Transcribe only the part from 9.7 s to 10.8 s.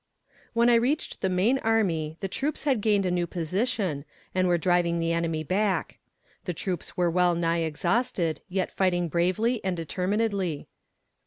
determinedly.